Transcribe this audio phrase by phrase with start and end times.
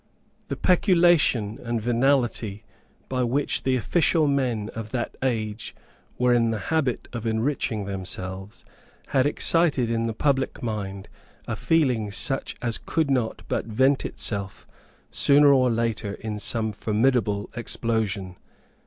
[0.47, 2.63] The peculation and venality
[3.07, 5.75] by which the official men of that age
[6.17, 8.65] were in the habit of enriching themselves
[9.09, 11.07] had excited in the public mind
[11.47, 14.65] a feeling such as could not but vent itself,
[15.11, 18.37] sooner or later, in some formidable explosion.